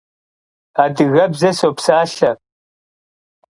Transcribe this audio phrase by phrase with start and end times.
[0.83, 2.31] Adıgebze sopsalhe.